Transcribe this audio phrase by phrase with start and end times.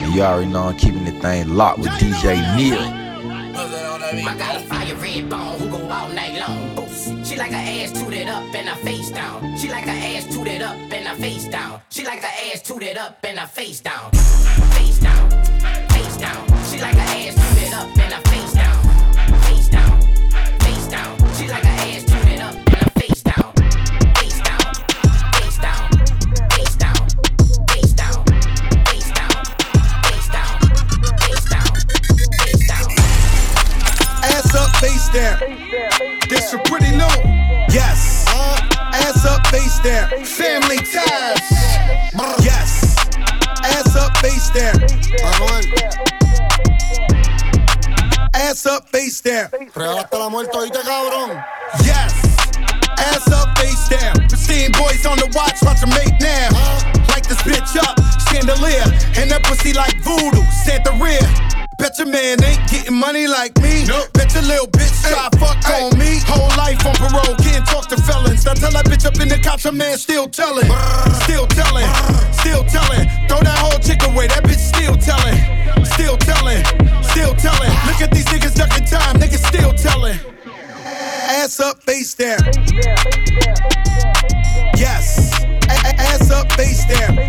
[0.00, 2.78] You already know I'm keeping the thing locked with DJ Neil.
[2.78, 6.88] I got a fire red bone who go all night long.
[7.24, 9.56] She like her ass tooted up and her face down.
[9.58, 11.80] She like her ass tooted up and her face down.
[11.90, 14.10] She like her ass tooted up and her face down.
[14.12, 15.30] Face down,
[15.90, 16.46] face down.
[16.64, 18.27] She like her ass tooted up and her
[35.08, 36.18] face down.
[36.28, 37.06] This for pretty new.
[37.70, 38.24] Yes.
[38.28, 38.60] Uh,
[38.92, 40.08] ass up, face down.
[40.24, 41.40] Family ties.
[42.42, 42.96] Yes.
[43.64, 44.74] Ass up, face down.
[48.34, 49.48] Ass up, face down.
[49.74, 51.44] Real la muerte, oíste, cabrón.
[51.84, 52.12] Yes.
[52.98, 54.14] Ass up, face down.
[54.28, 56.48] Pristine boys on the watch, watch them make now.
[57.08, 57.98] Light this bitch up,
[58.28, 58.84] chandelier.
[59.16, 61.67] And that pussy like voodoo, Santa rear.
[61.78, 63.86] Bet your man ain't getting money like me.
[64.12, 66.18] Bet your little bitch try fuck on me.
[66.26, 68.44] Whole life on parole, can't talk to felons.
[68.44, 70.66] Now tell that bitch up in the cops, a man still telling.
[71.22, 71.86] Still telling,
[72.34, 73.06] still telling.
[73.28, 75.38] Throw that whole chick away, that bitch still telling.
[75.94, 76.64] Still telling,
[77.14, 77.70] still telling.
[77.86, 80.18] Look at these niggas ducking time, niggas still telling.
[80.84, 82.38] Ass up, face down.
[84.76, 85.32] Yes.
[85.68, 87.27] A- ass up, face down.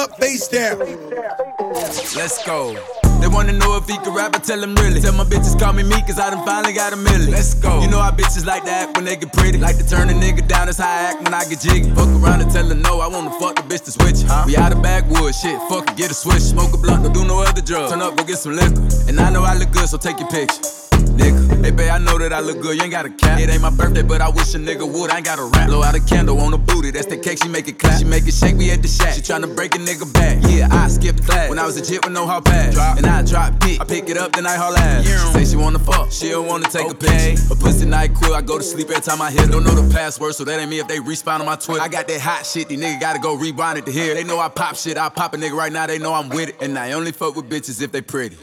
[0.00, 0.78] Up, face down.
[2.16, 2.74] Let's go.
[3.20, 5.00] They wanna know if he can rap, I tell him really.
[5.00, 7.30] Tell my bitches call me me, cause I done finally got a million.
[7.30, 7.82] Let's go.
[7.82, 9.58] You know how bitches like to act when they get pretty.
[9.58, 11.90] Like to turn a nigga down, that's how I act when I get jiggy.
[11.90, 14.22] Fuck around and tell her no, I wanna fuck the bitch to switch.
[14.26, 14.44] Huh?
[14.46, 16.40] We out of backwood, shit, fuck it, get a switch.
[16.40, 17.92] Smoke a blunt, don't do no other drugs.
[17.92, 18.80] Turn up, go get some liquor.
[19.06, 20.89] And I know I look good, so take your picture.
[21.20, 23.38] Nigga, hey babe, I know that I look good, you ain't got a cap.
[23.38, 25.10] It ain't my birthday, but I wish a nigga would.
[25.10, 25.68] I ain't got a rap.
[25.68, 27.98] Blow out a candle on the booty, that's the cake, she make it clap.
[27.98, 29.12] She make it shake, we at the shack.
[29.12, 30.38] She tryna break a nigga back.
[30.48, 31.50] Yeah, I skipped class.
[31.50, 32.74] When I was a jit with no hard pass.
[32.96, 35.04] And I drop dick, I pick it up, then I haul ass.
[35.04, 37.52] She say she wanna fuck, she don't wanna take a picture.
[37.52, 39.50] A pussy NyQuil, I go to sleep every time I hit.
[39.50, 41.82] Don't know the password, so that ain't me if they respawn on my Twitter.
[41.82, 44.14] I got that hot shit, these niggas gotta go rewind it to hear.
[44.14, 46.48] They know I pop shit, I pop a nigga right now, they know I'm with
[46.48, 46.62] it.
[46.62, 48.38] And I only fuck with bitches if they pretty.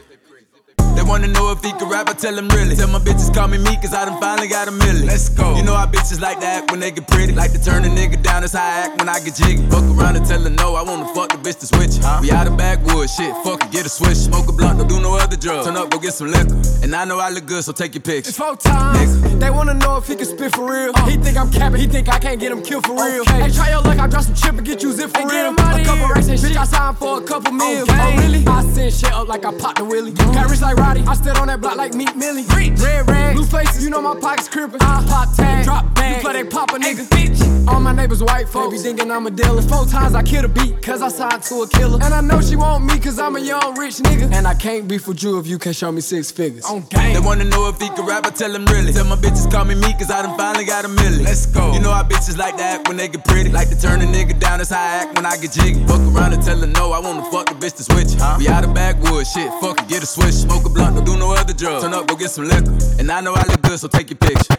[1.08, 2.76] Wanna know if he can rap, I tell him really.
[2.76, 5.06] Tell my bitches call me me, cause I done finally got a million.
[5.06, 5.56] Let's go.
[5.56, 7.32] You know how bitches like to act when they get pretty.
[7.32, 9.66] Like to turn a nigga down, that's how I act when I get jiggy.
[9.68, 11.96] Fuck around and tell her no, I wanna fuck the bitch to switch.
[12.04, 12.18] Huh?
[12.20, 14.18] We out of backwoods, shit, fuck it, get a switch.
[14.18, 15.64] Smoke a blunt, don't do no other drugs.
[15.66, 16.60] Turn up, go get some liquor.
[16.82, 18.28] And I know I look good, so take your picture.
[18.28, 19.38] It's four times.
[19.38, 20.92] They wanna know if he spit for real.
[21.08, 23.24] He think I'm capping, he think I can't get him killed for real.
[23.24, 25.52] Hey, try your luck, I drop some chip and get you zip for real.
[25.52, 27.84] a couple racks and shit, I signed for a couple mil.
[27.88, 28.44] Oh, really?
[28.46, 30.12] I send shit up like I popped the willie.
[30.12, 32.44] Got rich like Roddy, I stood on that block like Meek Milly.
[32.54, 32.78] Red
[33.08, 34.80] rag, blue faces, you know my pockets crippin'.
[34.80, 37.08] I pop tag, drop bag, you play they pop a nigga.
[37.08, 37.68] bitch.
[37.68, 39.62] All my neighbors white folks, they be thinking I'm a dealer.
[39.62, 41.98] Four times I kill a beat, cause I signed to a killer.
[42.02, 44.32] And I know she want me, cause I'm a young rich nigga.
[44.32, 46.64] And I can't be for you if you can't show me six figures.
[46.64, 47.12] On game.
[47.12, 48.92] They wanna know if he can rap, I tell him really.
[48.92, 51.24] Tell my bitches call me me, cause I done finally got a million.
[51.24, 51.72] Let's go.
[51.72, 53.50] You know how bitches like to act when they get pretty.
[53.50, 55.84] Like to turn a nigga down, that's how I act when I get jiggy.
[55.86, 58.18] Fuck around and tell her no, I wanna fuck the bitch to switch.
[58.18, 58.36] Huh?
[58.38, 60.34] We out of backwoods, shit, fuck it, get a switch.
[60.34, 61.84] Smoke a blunt, don't do no other drugs.
[61.84, 62.76] Turn up, go get some liquor.
[62.98, 64.54] And I know I look good, so take your picture.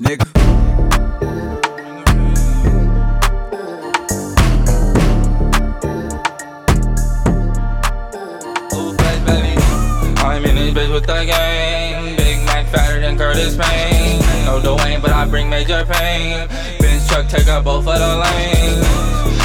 [0.00, 0.24] Nigga.
[10.24, 12.16] I'm in this bitch with the gang.
[12.16, 13.93] Big Mac fatter than Curtis Payne.
[14.54, 16.46] No Dwayne, but I bring major pain.
[16.78, 18.86] Benz truck take up both of the lanes.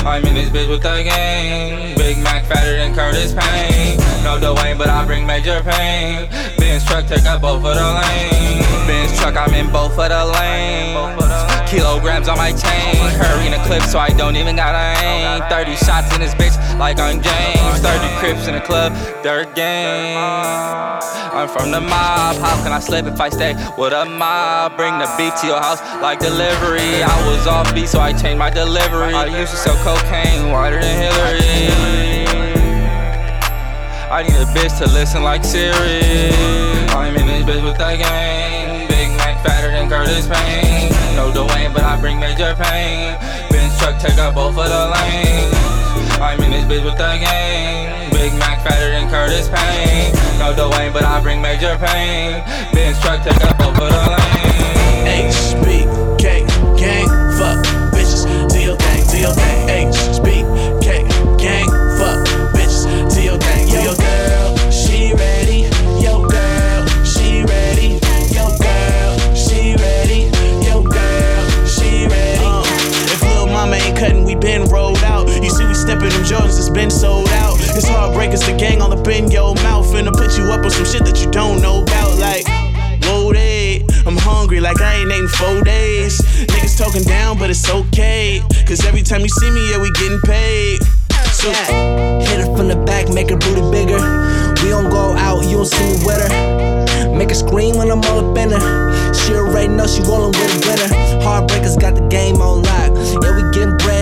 [0.06, 1.97] I'm in this bitch with the gang.
[1.97, 3.97] Big Mac fatter than Curtis Payne.
[4.24, 6.30] No Dwayne, but I bring major pain.
[6.59, 8.68] Benz truck take up both of the lanes.
[8.86, 11.49] Benz truck, I'm in both of the lanes.
[11.69, 12.97] Kilograms on my chain.
[13.22, 15.44] Hurry in the clip, so I don't even gotta aim.
[15.50, 17.80] 30 shots in this bitch like I'm James.
[17.80, 18.91] 30 crips in the club,
[19.22, 20.18] third game.
[20.18, 22.38] I'm from the mob.
[22.38, 24.78] How can I slip if I stay with a mob?
[24.78, 27.03] Bring the beat to your house like delivery.
[27.03, 29.14] I was off beat, so I changed my delivery.
[29.14, 31.70] I used to sell cocaine wider than Hillary.
[34.09, 36.34] I need a bitch to listen like Siri.
[36.97, 38.59] I'm in this bitch with that gang.
[39.44, 40.91] Fatter than Curtis Payne.
[41.16, 43.16] No Dwayne, but I bring major pain.
[43.50, 45.53] Benz truck take up both of the lanes.
[46.20, 48.12] I'm in this bitch with that gang.
[48.12, 50.12] Big Mac fatter than Curtis Payne.
[50.40, 52.44] No Dwayne, but I bring major pain.
[52.74, 55.36] Benz truck take up both of the lanes.
[55.56, 57.08] HBK, gang,
[57.40, 57.64] fuck
[57.96, 59.18] bitches, do your thing, do
[75.99, 77.59] up them Jordans it's been sold out.
[77.59, 79.85] It's heartbreakers, the gang all up in your mouth.
[79.87, 82.17] Finna put you up on some shit that you don't know about.
[82.17, 82.47] Like,
[83.03, 83.84] loaded.
[84.07, 86.22] I'm hungry like I ain't ate in four days.
[86.51, 88.41] Niggas talking down, but it's okay.
[88.66, 90.79] Cause every time you see me, yeah, we getting paid.
[91.35, 92.19] So, yeah.
[92.19, 93.99] hit her from the back, make her booty bigger.
[94.63, 97.16] We don't go out, you don't see me with her.
[97.16, 99.13] Make her scream when I'm all up in her.
[99.13, 100.90] She already know she rollin' with a winner.
[101.23, 102.91] Heartbreakers got the game on lock.
[103.23, 103.98] Yeah, we gettin' bread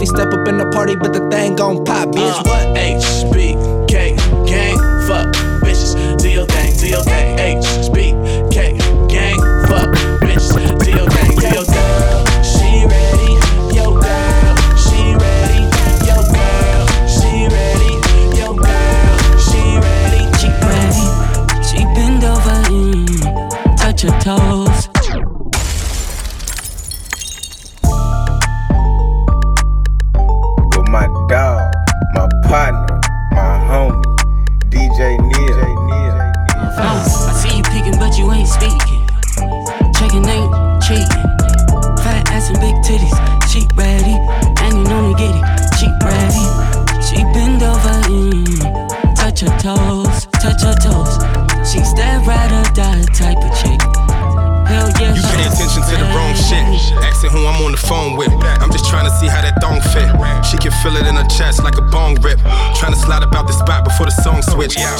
[0.00, 2.20] If step up in the party, but the thing gon' pop, bitch.
[2.20, 2.74] Uh, what?
[2.74, 3.79] HBK,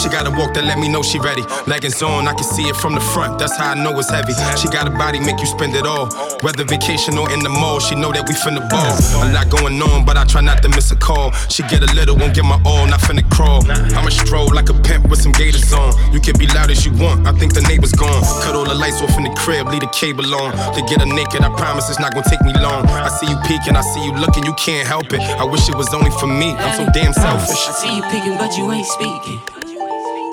[0.00, 1.44] She got a walk that let me know she ready.
[1.66, 3.38] Leggings on, I can see it from the front.
[3.38, 4.32] That's how I know it's heavy.
[4.56, 6.08] She got a body make you spend it all.
[6.40, 8.96] Whether vacation or in the mall, she know that we finna ball.
[9.20, 11.32] A lot going on, but I try not to miss a call.
[11.52, 13.60] She get a little, won't get my all, not finna crawl.
[13.68, 15.92] I'ma stroll like a pimp with some gators on.
[16.14, 17.28] You can be loud as you want.
[17.28, 18.24] I think the neighbor's gone.
[18.40, 20.56] Cut all the lights off in the crib, leave the cable on.
[20.72, 22.88] To get her naked, I promise it's not gonna take me long.
[22.88, 25.20] I see you peeking, I see you looking, you can't help it.
[25.20, 26.56] I wish it was only for me.
[26.56, 27.68] I'm so damn selfish.
[27.68, 29.59] I see you peeking, but you ain't speaking.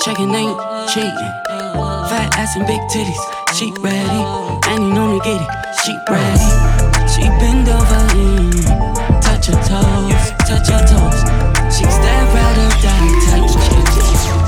[0.03, 0.57] Checking ain't
[0.89, 1.33] cheating.
[2.09, 3.19] Fat ass and big titties,
[3.55, 4.21] she ready,
[4.69, 5.49] and you know me get it.
[5.83, 6.49] She ready,
[7.11, 11.19] she bend over, mm, touch her toes, touch her toes.
[11.75, 13.87] She's that ride or die type chick.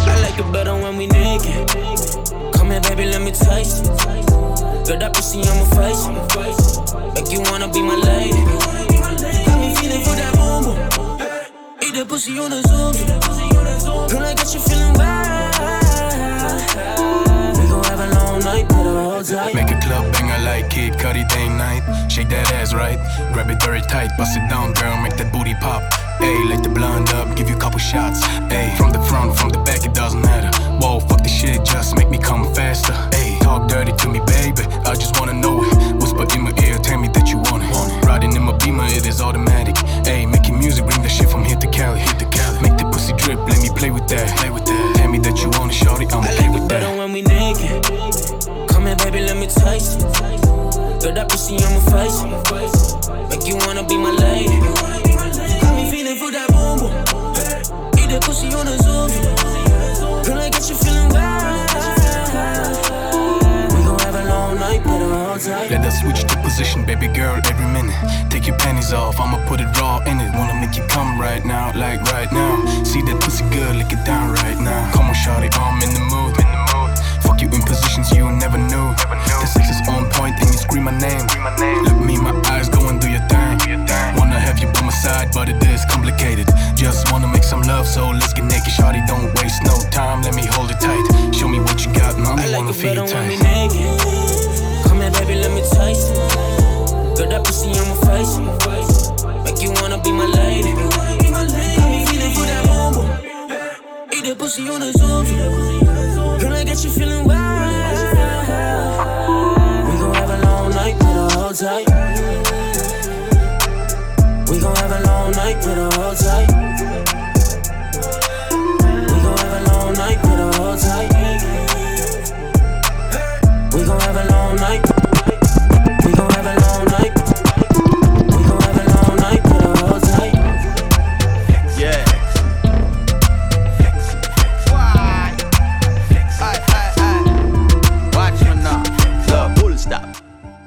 [0.08, 1.68] I like it better when we naked.
[2.54, 3.98] Come here, baby, let me taste it.
[4.88, 6.78] Girl, that pussy on my face.
[7.16, 8.32] Make you wanna be my lady.
[9.46, 10.78] Got me feeling for that boom boom.
[11.82, 12.94] Eat that pussy on the zoom.
[14.10, 15.09] Girl, I got you feeling bad.
[19.24, 19.54] Tight.
[19.54, 21.84] Make a club banger like Kid Cudi day night.
[22.10, 22.98] Shake that ass right,
[23.34, 25.84] grab it very tight, bust it down, girl, make that booty pop.
[26.20, 28.26] Ayy, light the blunt up, give you a couple shots.
[28.52, 30.52] Ayy, from the front, from the back, it doesn't matter.
[30.80, 32.94] Whoa, fuck the shit, just make me come faster.
[33.16, 34.64] Ayy, talk dirty to me, baby.
[34.86, 35.96] I just wanna know it.
[36.02, 38.06] Whisper in my ear, tell me that you want it.
[38.06, 39.76] Riding in my beamer, it is automatic.
[40.06, 42.00] Ayy, making music, bring the shit from here to Cali.
[42.00, 42.62] Hit the Cali.
[42.62, 44.38] Make the pussy drip, let me play with that.
[44.38, 44.96] Play with that.
[44.98, 46.99] Tell me that you want it, shorty, I'ma play with that.
[47.20, 47.84] When naked.
[48.70, 51.02] Come here, baby, let me taste it.
[51.02, 52.96] Girl, that pussy my face.
[53.30, 55.09] Make you wanna be my lady.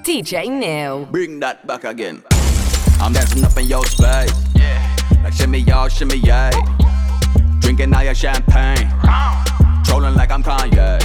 [0.02, 1.06] DJ Neil.
[1.06, 2.24] Bring that back again.
[3.00, 4.32] I'm dancing up in your space.
[5.22, 6.50] Like shimmy y'all, shimmy yay.
[7.60, 8.90] Drinking all your champagne.
[9.84, 10.98] Trolling like I'm Kanye.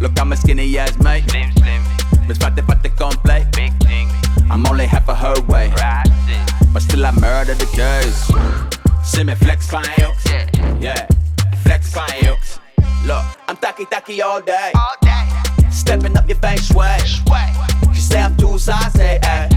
[0.00, 1.24] Look, I'm a skinny ass mate.
[2.28, 3.46] Miss Fatty Fatty complete.
[4.50, 5.72] I'm only half of her weight.
[6.72, 8.30] But still I murder the case.
[9.04, 10.24] See me flex fine hooks.
[10.80, 11.08] Yeah,
[11.64, 12.60] flex fine hooks.
[13.04, 14.70] Look, I'm tacky tacky all day.
[15.70, 17.75] stepping up your feng shui.
[18.06, 19.48] She say I'm too ay.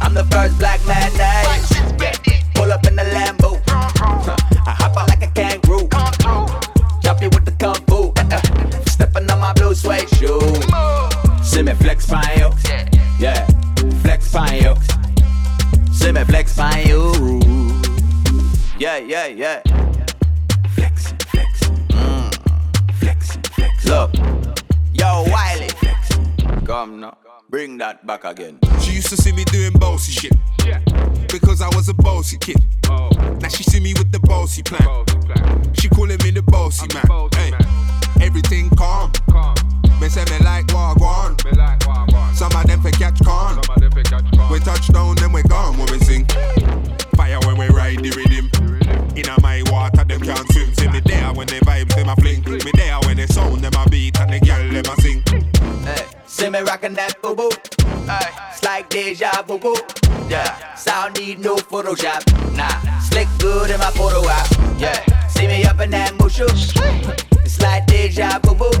[0.00, 1.62] I'm the first black man, ay.
[2.56, 3.62] Pull up in the Lambo.
[4.66, 5.86] I hop out like a kangaroo.
[7.00, 8.12] Drop you with the kung fu.
[8.16, 8.80] Eh, eh.
[8.86, 10.42] Stepping on my blue suede shoes.
[11.46, 12.50] See me flex fine, yo.
[13.20, 13.46] Yeah,
[14.02, 14.74] flex fine, yo.
[15.92, 17.12] See me flex fine, yo.
[18.80, 19.62] Yeah, yeah, yeah.
[20.74, 21.76] Flexing, flexing.
[21.90, 22.34] Mm.
[22.94, 23.90] Flexing, flexing.
[23.92, 24.10] Look,
[24.92, 25.68] yo, Wiley.
[26.66, 27.16] Come now,
[27.52, 28.58] bring that back again.
[28.80, 30.32] She used to see me doing bossy shit.
[31.28, 32.56] Because I was a bossy kid.
[32.88, 35.04] Now she see me with the bossy plan.
[35.74, 37.04] She calling me the bossy man.
[37.36, 37.52] Hey,
[38.24, 39.12] everything calm.
[40.00, 41.36] Me say me like wagwan.
[42.34, 43.60] Some of them for catch con.
[44.50, 46.26] We touch down, then we gone when we sing.
[47.16, 48.48] Fire when we ride the rhythm.
[49.14, 50.72] In my water, them can't swim.
[50.72, 52.42] See me there when they vibes, them a fling.
[52.48, 52.98] Me there
[56.42, 57.50] see me rockin' that boo boo.
[58.50, 59.76] It's like deja vu boo.
[60.28, 62.22] Yeah, sound need no Photoshop.
[62.56, 64.50] Nah, slick good in my photo app.
[64.76, 66.48] Yeah, see me up in that mushu.
[67.44, 68.72] It's like deja vu boo.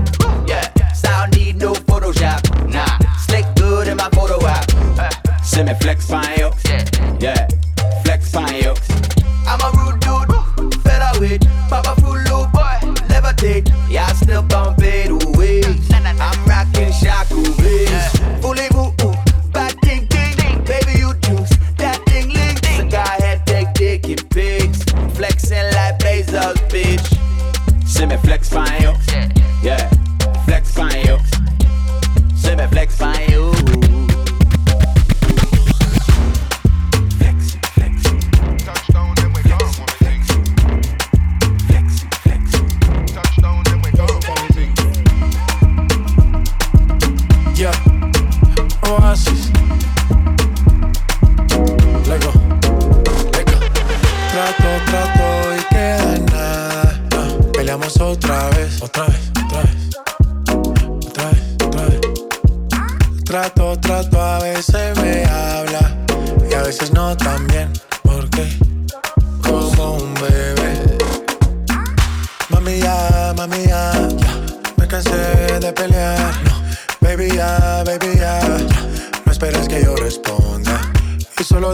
[0.46, 2.40] Yeah, sound need no Photoshop.
[2.68, 4.38] Nah, slick good in my photo.
[4.44, 5.10] Uh,
[5.42, 6.50] see me flex fine.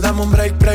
[0.01, 0.68] Dame un break.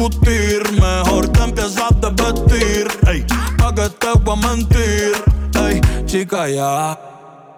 [0.00, 2.88] Discutir, mejor te empiezas a vestir.
[3.06, 3.24] Ey,
[3.58, 5.12] pa' que te voy a mentir.
[5.54, 6.98] Ey, chica, ya.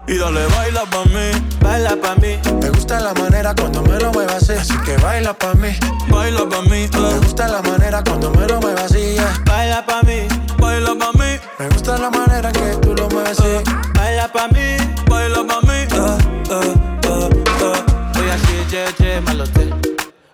[0.08, 1.30] Y dale, baila pa' mí,
[1.60, 2.36] baila pa' mí.
[2.60, 4.54] Me gusta la manera cuando me lo muevas así.
[4.54, 5.68] Así que baila pa' mí,
[6.08, 6.88] baila pa' mí.
[6.92, 9.14] Me gusta la manera cuando me lo muevas así.
[9.14, 9.42] yeah.
[9.46, 10.26] Baila pa' mí,
[10.58, 11.38] baila pa' mí.
[11.58, 13.70] Me gusta la manera que tú lo mueves así.
[13.94, 14.76] Baila pa' mí,
[15.08, 15.78] baila pa' mí.
[15.92, 16.18] Eh,
[16.50, 17.28] eh, eh,
[17.62, 18.18] eh.
[18.20, 19.70] Oya ṣe jẹ́jẹ́ má lọ tẹ̀,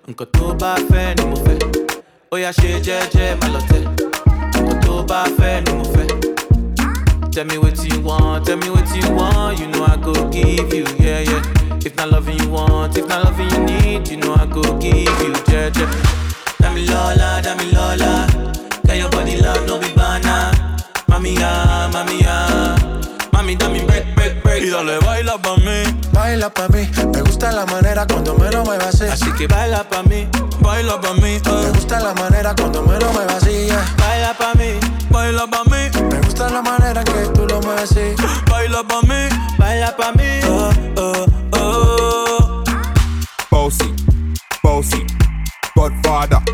[0.08, 1.36] nǹkan tó bá fẹ́ ni mo
[2.30, 2.34] fẹ́.
[2.34, 3.82] Oya ṣe jẹ́jẹ́ má lọ tẹ̀,
[4.54, 6.06] nǹkan tó bá fẹ́ ni mo fẹ́.
[7.32, 10.74] Tell me what you want, tell me what you want, you know I go give
[10.74, 11.42] you, yeah, yeah.
[11.86, 15.20] If not loving you want, if not loving you need, you know I go give
[15.22, 15.90] you, yeah, yeah.
[16.60, 18.26] Dami Lola, Dami Lola,
[18.86, 20.50] got your body love, no be banana.
[21.06, 22.74] Mami ya, mami ya,
[23.32, 24.62] mami dame break, break, break.
[24.64, 26.88] Y dale, baila pa' mí, Baila pa' mí.
[27.14, 29.04] Me gusta la manera cuando me lo muevas así.
[29.04, 30.26] Así que baila pa' mí,
[30.68, 31.20] baila pa' mí.
[31.20, 31.72] Me eh.
[31.74, 33.68] gusta la manera cuando me lo muevas así.
[33.98, 34.78] baila pa' mí,
[35.10, 38.14] Baila pa' mí, Me gusta la manera que tú lo mueves así.
[38.50, 39.28] baila pa' mí.
[39.58, 40.24] baila pa' mí.
[40.24, 41.84] Eh, eh, eh.
[43.50, 43.94] Bossy,
[44.62, 45.06] bossy,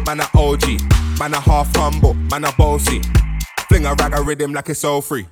[0.06, 0.64] man a OG.
[1.18, 3.00] Man a half humble, man a bossy.
[3.68, 5.26] Fling a rag a rhythm like it's all free.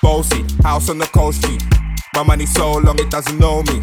[0.00, 1.58] Bossy, house on the coast G.
[2.14, 3.80] My money so long it doesn't know me.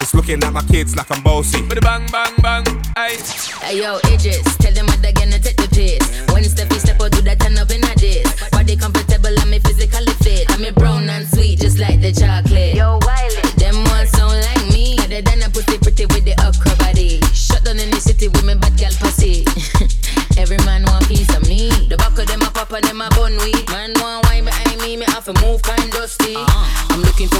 [0.00, 1.62] It's looking at my kids like I'm bossy.
[1.80, 2.64] Bang bang bang,
[2.96, 3.16] aye.
[3.62, 6.32] Hey yo, Idris, tell them what they're gonna take the piss.
[6.32, 8.28] When step we step out, do that turn up in a diss.
[8.50, 10.50] Body comfortable, I'm physically fit.
[10.50, 12.74] I'm a brown and sweet, just like the chocolate.
[12.74, 12.98] Yo,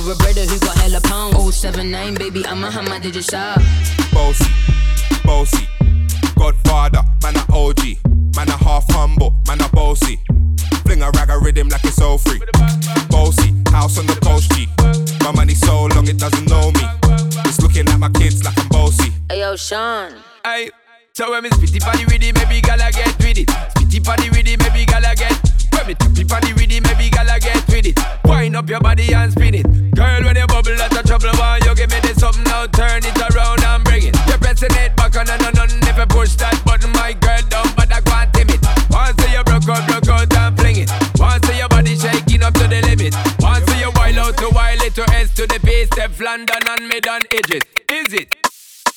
[0.04, 1.54] I'm looking for a brother who got hella pound.
[1.54, 3.58] 079, baby, I'm a hammer, did you shop?
[4.12, 4.44] Bossy,
[5.24, 5.66] bossy.
[6.36, 8.04] Godfather, man a OG.
[8.36, 10.20] Man a half humble, man a bossy.
[10.84, 12.40] Fling a rag a rhythm like it's all free.
[13.08, 14.68] Bossy, house on the coast G.
[15.24, 16.84] My money so long it doesn't know me.
[17.46, 19.10] It's looking at my kids like I'm bossy.
[19.30, 20.12] Hey yo, Sean.
[20.44, 20.70] Aye.
[21.14, 23.48] So when me spitty body with it, maybe gala get with it.
[23.48, 25.43] Spitty body with it, maybe gala get.
[25.84, 28.00] When me tappy body with it, maybe gala get with it.
[28.24, 29.68] Wind up your body and spin it.
[29.92, 31.28] Girl, when you bubble, that's a trouble.
[31.36, 32.64] Why you give me this something now?
[32.72, 34.16] Turn it around and bring it.
[34.24, 37.44] You're pressing it back on and on and If you push that button, my girl,
[37.52, 38.64] down, but I can't tame it.
[38.88, 40.90] Once you broke out, broke out and fling it.
[41.20, 43.12] Once your body shaking up to the limit.
[43.44, 46.88] Once you wild out to wild it to S to the base, step London and
[46.88, 47.60] mid on edges.
[47.92, 48.32] Is it?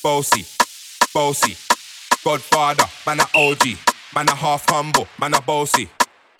[0.02, 0.40] Bossy,
[1.12, 1.52] bossy.
[2.24, 3.76] Godfather, man a OG.
[4.14, 5.90] Man a half humble, man a bossy.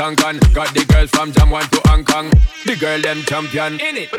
[0.00, 2.30] Blaze up this tank on Got the girls from Jam 1 to Hong Kong
[2.64, 4.10] The girl them champion In it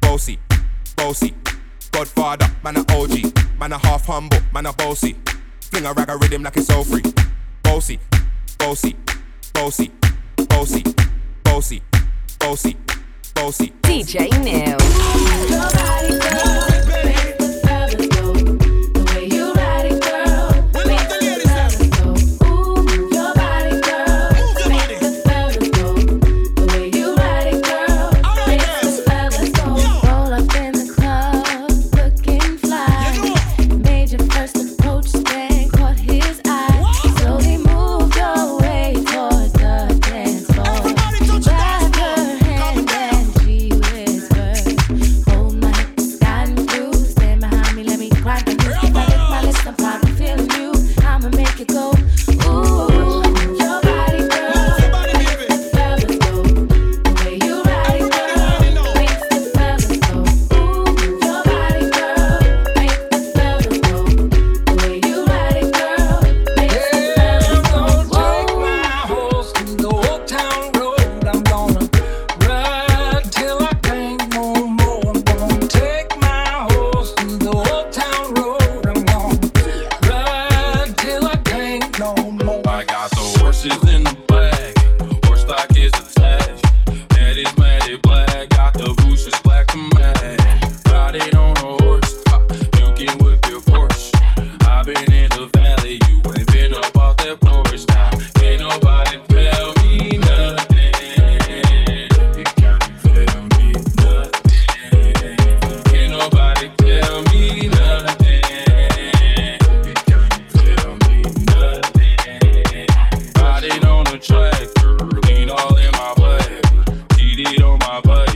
[0.00, 0.38] Bossy,
[0.96, 1.34] bossy.
[1.90, 3.58] Godfather, man a OG.
[3.58, 5.16] Man a half humble, man a bossy.
[5.60, 7.02] Fling a rag a rhythm like it's all free.
[7.62, 7.98] Bossy,
[8.58, 8.94] bossy,
[9.54, 9.90] bossy,
[10.48, 10.84] bossy,
[11.42, 11.82] bossy,
[12.38, 12.76] bossy,
[13.34, 13.72] bossy.
[13.82, 14.78] DJ Neil.
[117.62, 118.31] On my body,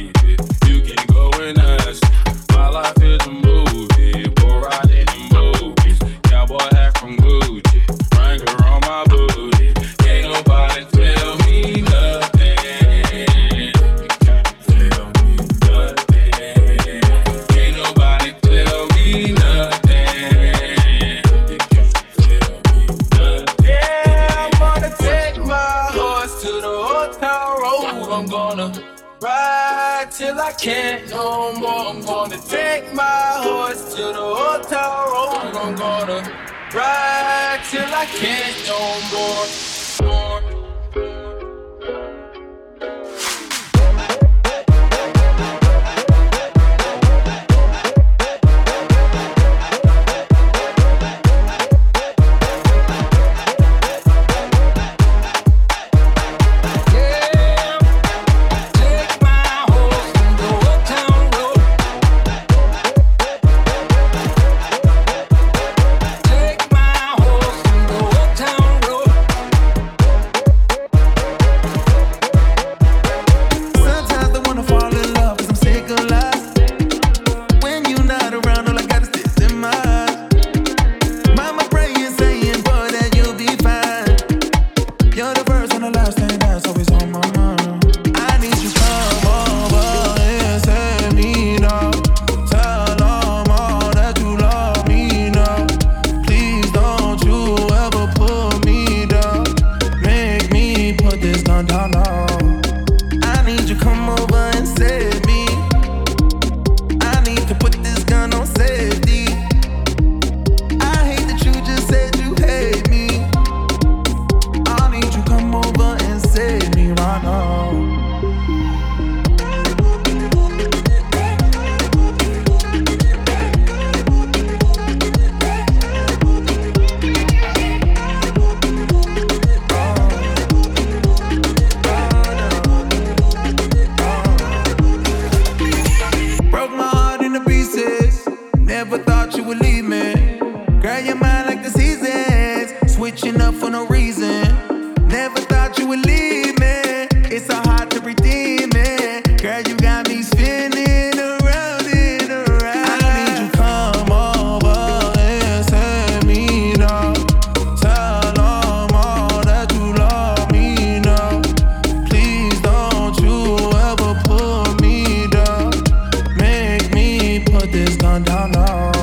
[168.37, 168.96] this gun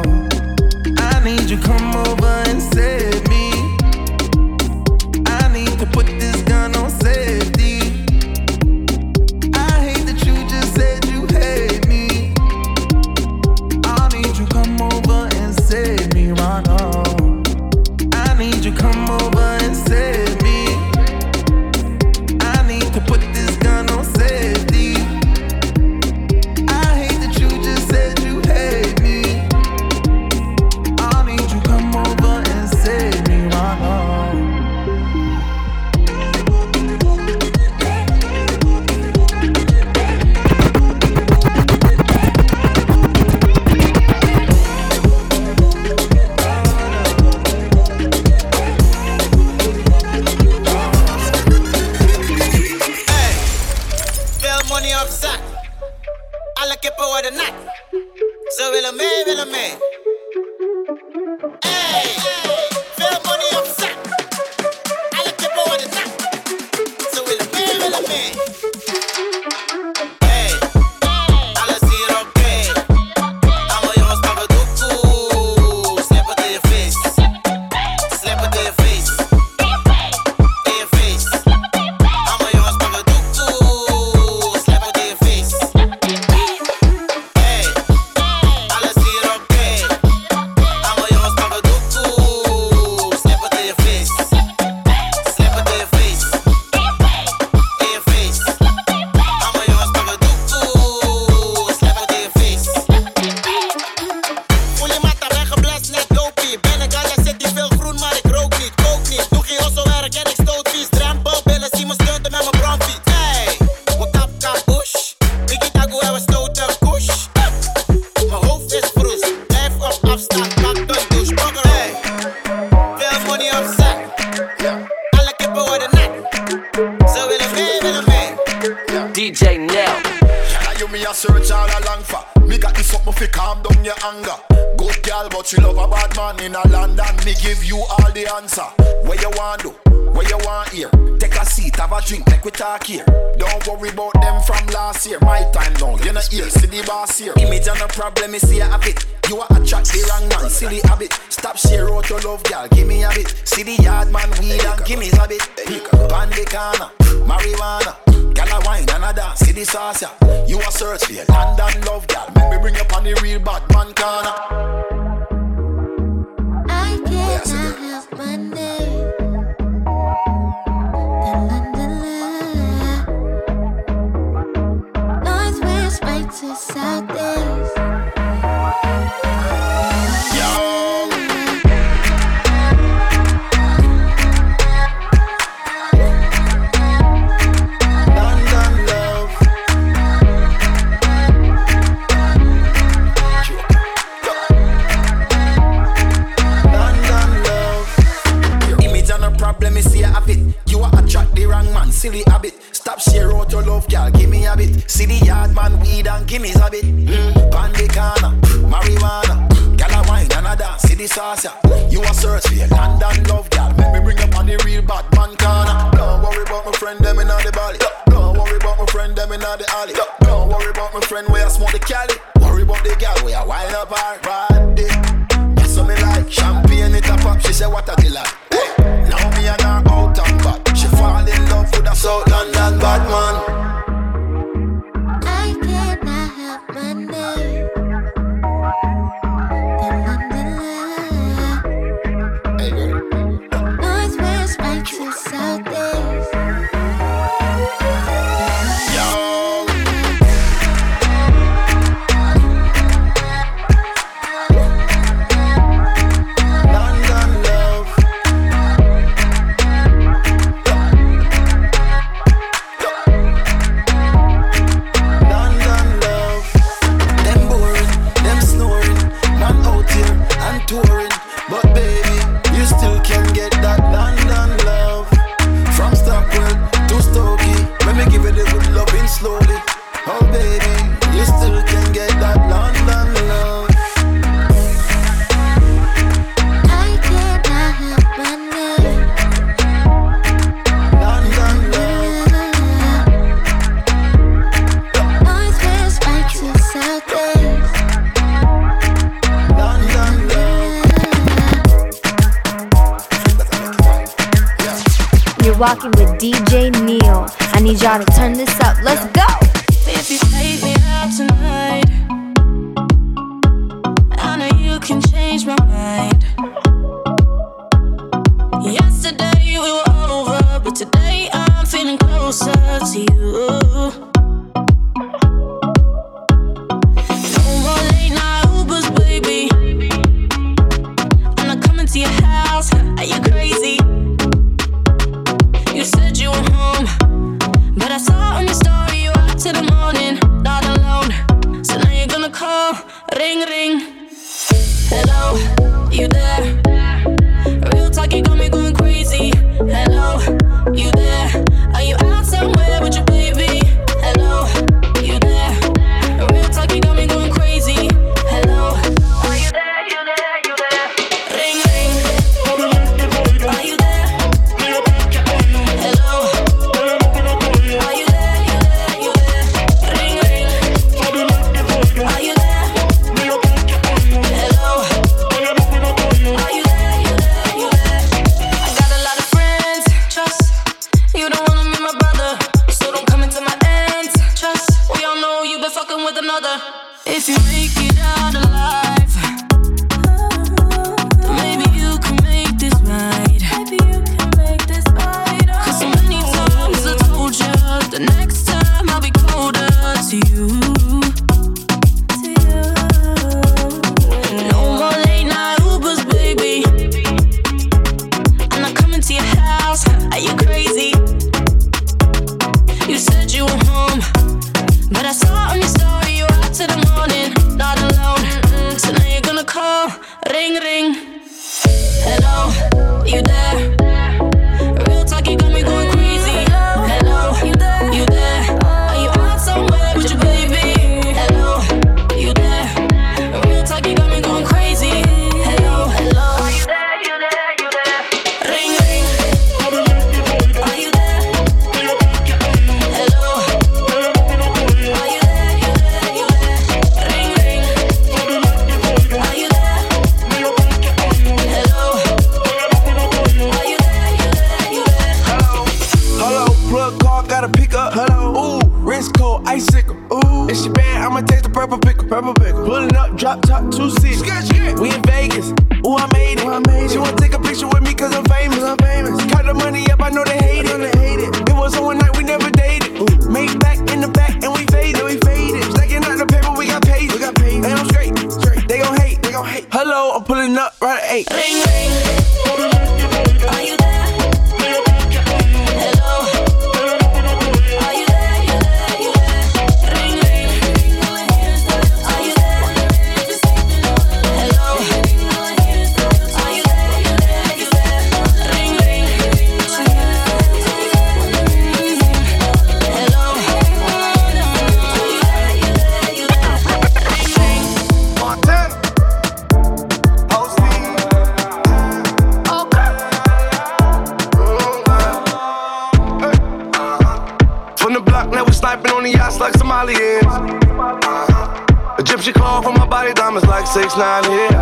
[523.73, 524.53] six nine here.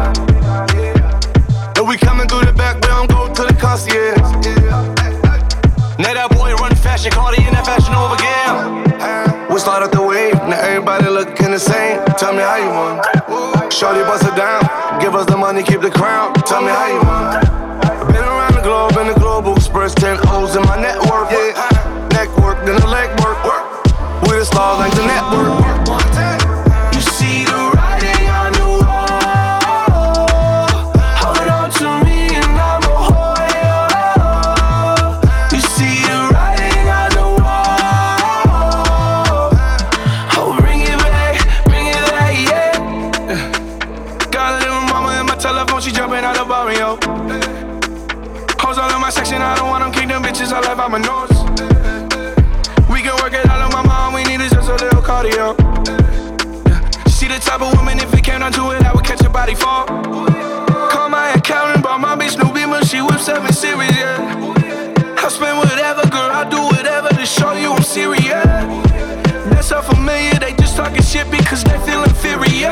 [71.11, 72.71] shit because they feel inferior.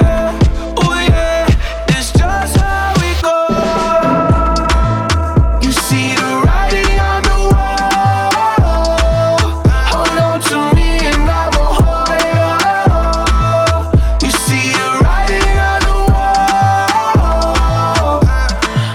[0.79, 1.45] Oh yeah,
[1.89, 3.47] it's just how we go.
[5.61, 9.39] You see the writing on the wall.
[9.91, 12.23] Hold on to me and I will hold it
[14.23, 18.23] You see the writing on the wall.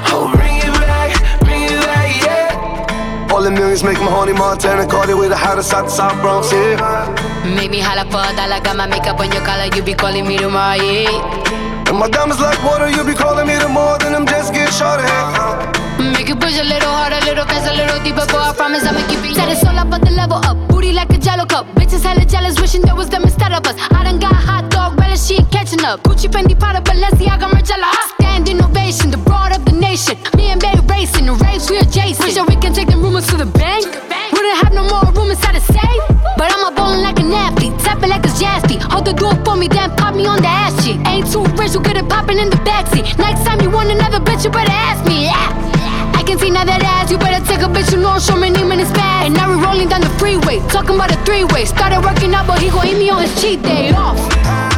[0.09, 3.29] Oh, bring it back, bring it back, yeah.
[3.31, 4.87] All the millions make Mahoney Montana.
[4.87, 7.14] Caught it with a hottest out the South Bronx, yeah.
[7.45, 10.27] Make me holla for a dollar, got my makeup on your collar, you be calling
[10.27, 11.85] me tomorrow, yeah.
[11.89, 15.05] And my diamonds like water, you be calling me tomorrow, then I'm just getting shorter.
[16.01, 18.87] Make it push a little harder, a little faster, a little deeper, boy, I promise
[18.89, 19.37] I'ma keep it.
[19.37, 21.67] Set it all up the level up, booty like a jello cup.
[21.77, 23.77] Bitches hella jealous, wishing there was them instead of us.
[23.93, 26.03] I done got hot dog, better she ain't catching up.
[26.03, 27.93] Gucci, Fendi, Prada, Balenciaga, Margiela.
[28.17, 30.17] stand ovation, the broad of the nation.
[30.37, 32.25] Me and Bay racing, the race we adjacent.
[32.25, 34.04] Wish that we can take the rumors to the bank.
[38.95, 40.95] Hold the door for me, then pop me on the ass shit.
[41.05, 43.19] Ain't too rich, you good at popping in the backseat.
[43.19, 45.25] Next time you want another bitch, you better ask me.
[45.25, 46.15] Yeah.
[46.15, 48.51] I can see now that ass, you better take a bitch, you know Show me
[48.51, 49.27] name and it's his.
[49.27, 51.65] And now we rolling down the freeway, talking about a three way.
[51.65, 54.74] Started working out, but he gon' eat me on his cheat day off.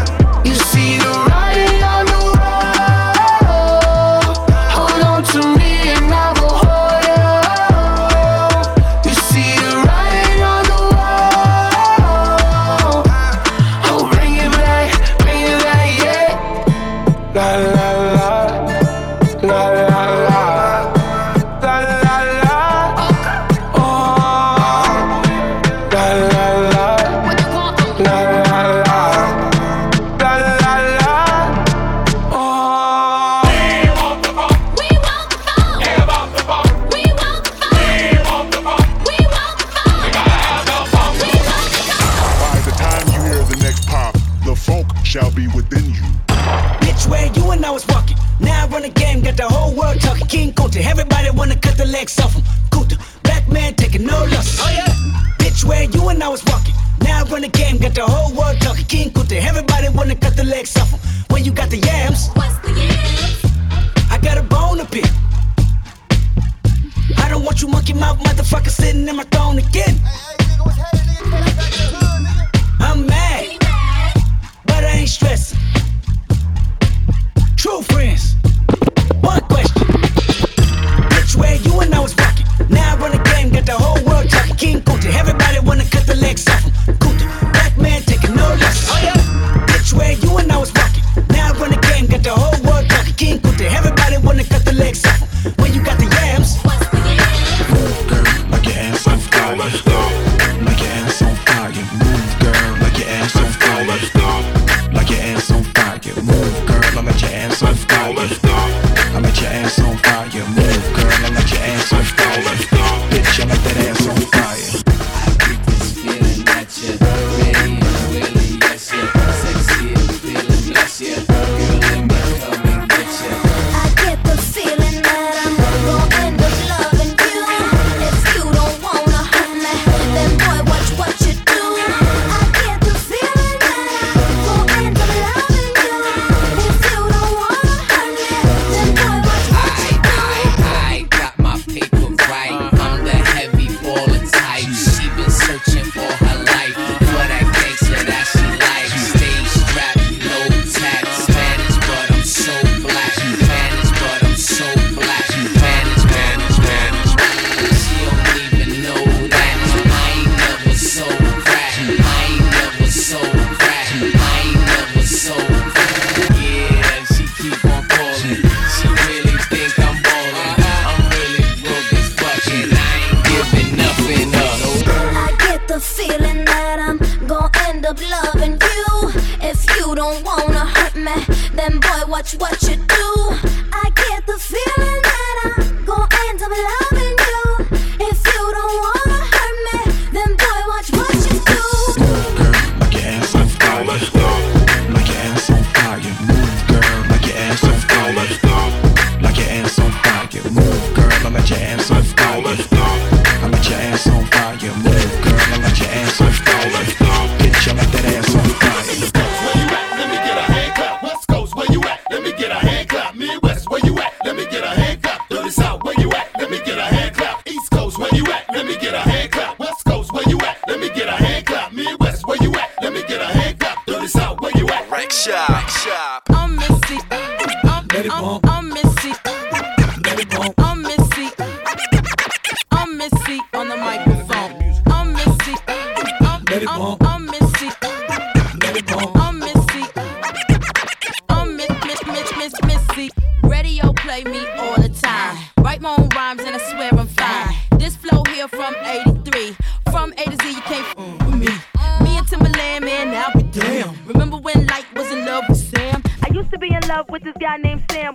[182.34, 182.55] what.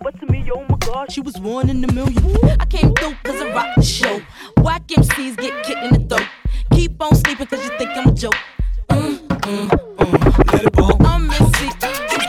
[0.01, 2.37] but to me, oh my she was one in a million.
[2.59, 4.21] I came through cause I rock the show.
[4.57, 6.27] Whack MCs get kicked in the throat.
[6.73, 8.35] Keep on sleeping cause you think I'm a joke.
[8.89, 10.53] Mm, mm, mm.
[10.53, 10.79] Let it.
[11.05, 12.20] I'm mm.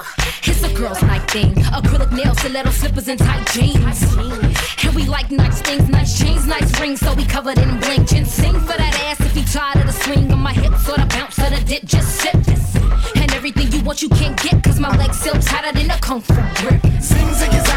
[0.00, 0.04] Uh,
[0.44, 1.52] it's a girl's night thing.
[1.76, 4.02] Acrylic nails, stiletto slippers, and tight jeans.
[4.82, 7.00] And we like nice things, nice chains, nice rings.
[7.00, 8.08] So we covered in blink.
[8.08, 11.06] Sing for that ass if you tired of the swing on my hips or the
[11.06, 11.84] bounce of the dip.
[11.84, 12.34] Just sip.
[13.16, 14.62] And everything you want, you can't get.
[14.64, 16.80] Cause my legs still tighter than a comfort grip.
[17.02, 17.69] Sing, sing, sing.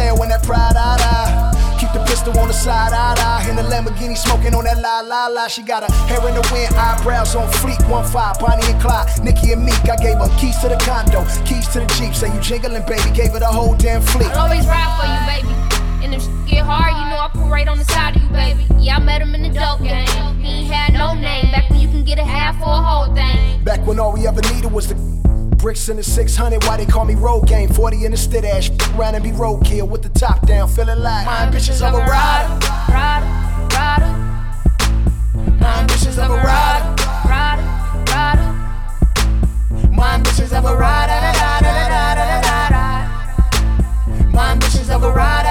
[0.00, 1.76] Sail in that pride, ah, ah.
[1.78, 3.50] Keep the pistol on the side, ah, ah.
[3.50, 5.46] In the Lamborghini smoking on that la la la.
[5.46, 7.76] She got her hair in the wind, eyebrows on fleek.
[7.84, 9.76] One five, Bonnie and Clyde, Nicki and Meek.
[9.92, 12.14] I gave her keys to the condo, keys to the Jeep.
[12.14, 13.12] Say you jingling, baby.
[13.12, 14.32] Gave her the whole damn fleet.
[14.32, 15.52] I'll always ride for you, baby.
[16.00, 18.64] And if shit get hard, you know I right on the side of you, baby.
[18.80, 20.08] Yeah, I met him in the dope game.
[20.40, 23.12] He ain't had no name back when you can get a half for a whole
[23.14, 23.62] thing.
[23.64, 25.09] Back when all we ever needed was the
[25.60, 26.64] bricks in the 600.
[26.64, 27.68] Why they call me road game?
[27.68, 28.70] 40 in the stead ash.
[28.94, 30.68] Around and be roadkill with the top down.
[30.68, 32.58] Feeling like my ambitions of a rider.
[32.88, 33.26] Rider,
[33.74, 34.06] rider.
[35.60, 37.02] My ambitions of a rider.
[37.28, 37.62] Rider,
[38.10, 38.46] rider.
[39.90, 41.12] My ambitions of a rider.
[44.32, 45.48] My ambitions of a rider.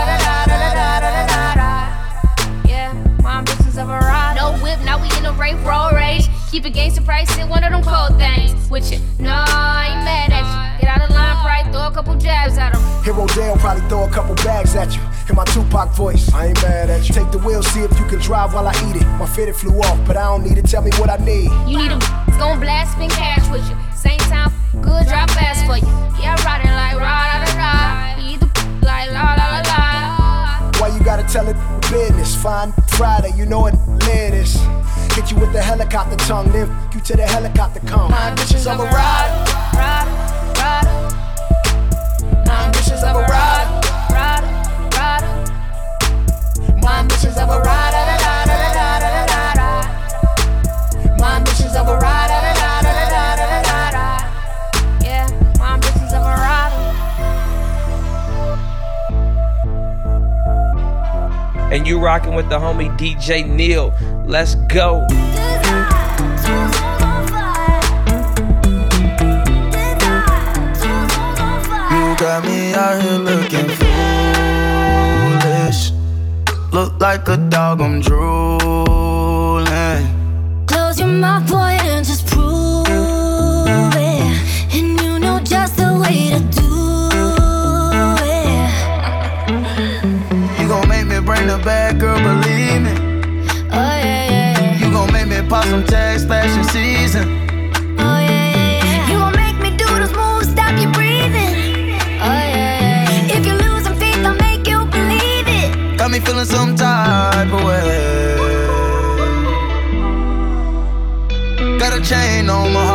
[2.68, 4.36] Yeah, my ambitions of a ride.
[4.38, 6.28] No whip, now we in a rape roll rage.
[6.52, 8.70] Keep it gangster price in one of them cold things.
[8.72, 10.82] With you, no, I ain't mad at you.
[10.82, 11.64] Get out of line, right?
[11.72, 12.82] Throw a couple jabs at him.
[13.04, 15.02] Hero Dale probably throw a couple bags at you.
[15.30, 17.14] In my Tupac voice, I ain't mad at you.
[17.14, 19.06] Take the wheel, see if you can drive while I eat it.
[19.20, 20.66] My fitted flew off, but I don't need it.
[20.66, 21.52] Tell me what I need.
[21.70, 23.78] You need a it's gon' blast, spin cash with you.
[23.96, 25.94] Same time, good drop fast for you.
[26.18, 28.22] Yeah, riding like rah da da.
[28.22, 28.46] He the
[28.82, 30.72] like la la la la.
[30.82, 31.58] Why you gotta tell it
[31.92, 32.36] business?
[32.36, 33.76] Fine Friday, you know it
[34.08, 34.58] lit is.
[35.20, 38.10] Hit you with the helicopter tongue, f- you to the helicopter come.
[38.10, 39.50] My ambitions of a ride.
[39.76, 40.12] Rider,
[40.62, 40.96] rider.
[42.46, 43.68] My ambitions of a ride.
[44.14, 44.48] Rider,
[44.96, 46.78] rider.
[46.82, 48.19] My ambitions of a ride.
[61.72, 63.94] And you rocking with the homie DJ Neil.
[64.26, 65.06] Let's go.
[71.92, 73.92] You got me out here looking foolish.
[76.72, 79.68] Look like a dog, I'm drooling.
[80.66, 81.69] Close your mouth, boy,
[91.50, 92.92] make me the bad girl, believe me.
[93.72, 94.78] Oh, yeah, yeah, yeah.
[94.78, 97.28] You gon' make me pop some tags, fashion season.
[98.00, 99.10] Oh, yeah, yeah, yeah.
[99.10, 101.56] You gon' make me do those moves, stop your breathing.
[102.22, 103.38] Oh, yeah, yeah, yeah.
[103.38, 105.98] If you lose some faith, I'll make you believe it.
[105.98, 108.38] Got me feeling some type of way.
[111.80, 112.86] Got a chain on my